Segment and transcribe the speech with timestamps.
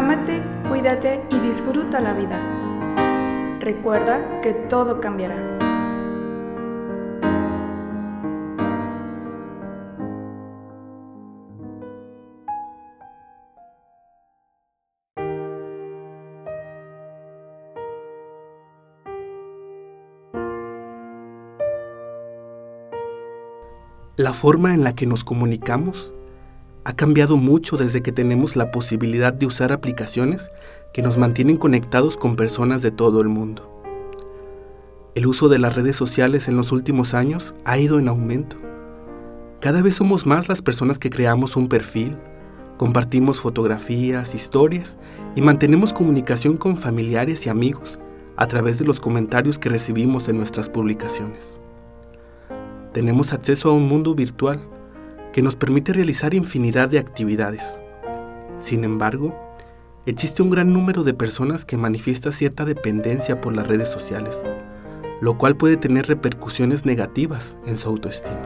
[0.00, 2.40] Ámate, cuídate y disfruta la vida.
[3.60, 5.36] Recuerda que todo cambiará.
[24.16, 26.14] La forma en la que nos comunicamos
[26.84, 30.50] ha cambiado mucho desde que tenemos la posibilidad de usar aplicaciones
[30.92, 33.82] que nos mantienen conectados con personas de todo el mundo.
[35.14, 38.56] El uso de las redes sociales en los últimos años ha ido en aumento.
[39.60, 42.16] Cada vez somos más las personas que creamos un perfil,
[42.78, 44.96] compartimos fotografías, historias
[45.36, 47.98] y mantenemos comunicación con familiares y amigos
[48.36, 51.60] a través de los comentarios que recibimos en nuestras publicaciones
[52.92, 54.60] tenemos acceso a un mundo virtual
[55.32, 57.82] que nos permite realizar infinidad de actividades.
[58.58, 59.34] Sin embargo,
[60.06, 64.42] existe un gran número de personas que manifiesta cierta dependencia por las redes sociales,
[65.20, 68.40] lo cual puede tener repercusiones negativas en su autoestima.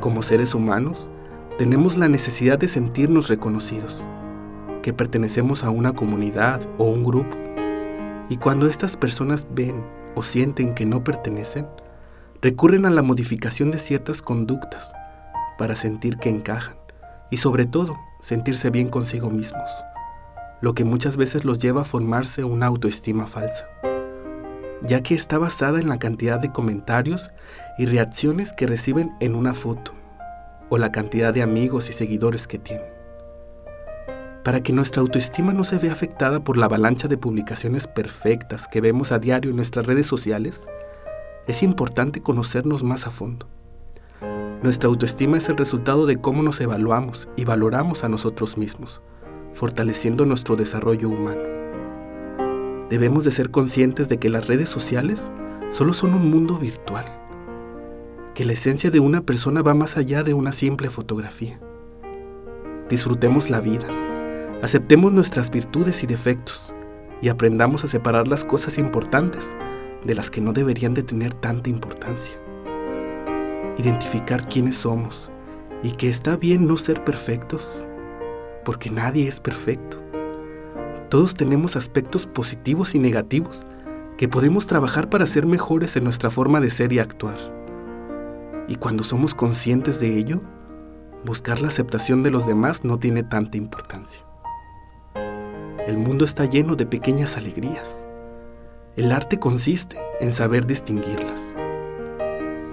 [0.00, 1.10] Como seres humanos,
[1.58, 4.06] tenemos la necesidad de sentirnos reconocidos,
[4.82, 7.36] que pertenecemos a una comunidad o un grupo,
[8.28, 9.82] y cuando estas personas ven
[10.14, 11.66] o sienten que no pertenecen,
[12.40, 14.94] recurren a la modificación de ciertas conductas
[15.60, 16.76] para sentir que encajan
[17.28, 19.70] y sobre todo sentirse bien consigo mismos,
[20.62, 23.68] lo que muchas veces los lleva a formarse una autoestima falsa,
[24.82, 27.30] ya que está basada en la cantidad de comentarios
[27.76, 29.92] y reacciones que reciben en una foto
[30.70, 32.88] o la cantidad de amigos y seguidores que tienen.
[34.42, 38.80] Para que nuestra autoestima no se vea afectada por la avalancha de publicaciones perfectas que
[38.80, 40.66] vemos a diario en nuestras redes sociales,
[41.46, 43.46] es importante conocernos más a fondo.
[44.62, 49.00] Nuestra autoestima es el resultado de cómo nos evaluamos y valoramos a nosotros mismos,
[49.54, 51.40] fortaleciendo nuestro desarrollo humano.
[52.90, 55.32] Debemos de ser conscientes de que las redes sociales
[55.70, 57.06] solo son un mundo virtual,
[58.34, 61.58] que la esencia de una persona va más allá de una simple fotografía.
[62.90, 63.86] Disfrutemos la vida,
[64.60, 66.74] aceptemos nuestras virtudes y defectos
[67.22, 69.56] y aprendamos a separar las cosas importantes
[70.04, 72.34] de las que no deberían de tener tanta importancia.
[73.80, 75.30] Identificar quiénes somos
[75.82, 77.86] y que está bien no ser perfectos,
[78.64, 79.96] porque nadie es perfecto.
[81.08, 83.66] Todos tenemos aspectos positivos y negativos
[84.18, 87.38] que podemos trabajar para ser mejores en nuestra forma de ser y actuar.
[88.68, 90.42] Y cuando somos conscientes de ello,
[91.24, 94.20] buscar la aceptación de los demás no tiene tanta importancia.
[95.86, 98.06] El mundo está lleno de pequeñas alegrías
[98.96, 101.56] el arte consiste en saber distinguirlas.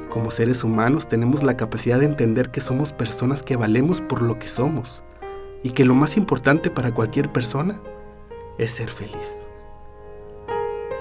[0.10, 4.40] Como seres humanos tenemos la capacidad de entender que somos personas que valemos por lo
[4.40, 5.04] que somos
[5.64, 7.82] y que lo más importante para cualquier persona
[8.58, 9.48] es ser feliz.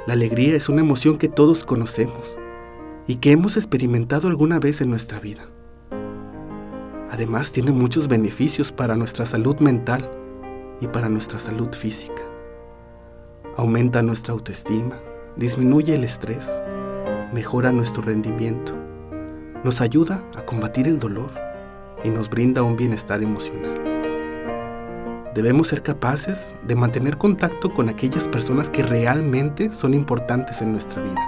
[0.06, 2.38] La alegría es una emoción que todos conocemos
[3.06, 5.48] y que hemos experimentado alguna vez en nuestra vida.
[7.10, 10.10] Además tiene muchos beneficios para nuestra salud mental
[10.80, 12.22] y para nuestra salud física
[13.56, 15.00] aumenta nuestra autoestima,
[15.36, 16.62] disminuye el estrés,
[17.32, 18.74] mejora nuestro rendimiento,
[19.66, 21.32] nos ayuda a combatir el dolor
[22.04, 23.74] y nos brinda un bienestar emocional.
[25.34, 31.02] Debemos ser capaces de mantener contacto con aquellas personas que realmente son importantes en nuestra
[31.02, 31.20] vida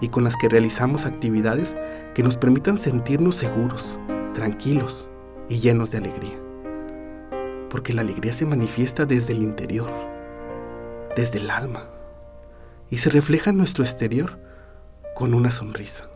[0.00, 1.76] y con las que realizamos actividades
[2.14, 3.98] que nos permitan sentirnos seguros,
[4.34, 5.10] tranquilos
[5.48, 6.38] y llenos de alegría.
[7.70, 9.90] Porque la alegría se manifiesta desde el interior
[11.16, 11.88] desde el alma
[12.88, 14.38] y se refleja en nuestro exterior
[15.16, 16.08] con una sonrisa.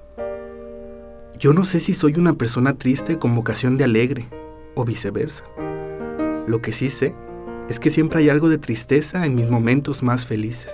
[1.42, 4.28] Yo no sé si soy una persona triste con vocación de alegre
[4.76, 5.44] o viceversa.
[6.47, 7.16] Lo que sí sé
[7.69, 10.72] es que siempre hay algo de tristeza en mis momentos más felices,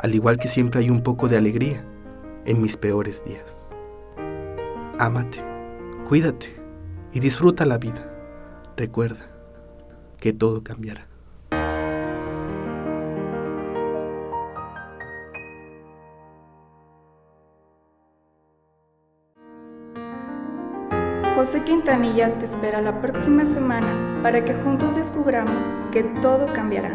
[0.00, 1.86] al igual que siempre hay un poco de alegría
[2.46, 3.70] en mis peores días.
[4.98, 5.44] Ámate,
[6.04, 6.48] cuídate
[7.12, 8.12] y disfruta la vida.
[8.76, 9.30] Recuerda
[10.18, 11.06] que todo cambiará.
[21.36, 26.94] José Quintanilla te espera la próxima semana para que juntos descubramos que todo cambiará.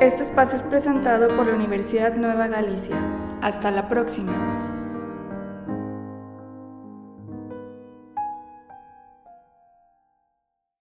[0.00, 2.96] Este espacio es presentado por la Universidad Nueva Galicia.
[3.42, 4.79] Hasta la próxima.